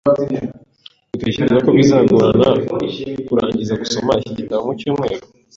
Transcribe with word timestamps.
Utekereza 1.15 1.57
ko 1.65 1.69
bizagorana 1.77 2.49
kurangiza 3.27 3.73
gusoma 3.81 4.11
iki 4.21 4.31
gitabo 4.39 4.61
mucyumweru? 4.67 5.23